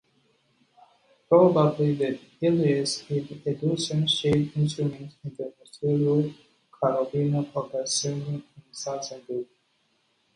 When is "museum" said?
5.83-6.35